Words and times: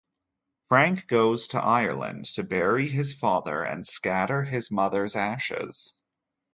Frank 0.67 1.05
goes 1.05 1.49
to 1.49 1.59
Ireland 1.61 2.25
to 2.33 2.41
bury 2.41 2.87
his 2.89 3.13
father 3.13 3.61
and 3.61 3.85
scatter 3.85 4.41
his 4.41 4.71
mother's 4.71 5.15
ashes. 5.15 5.93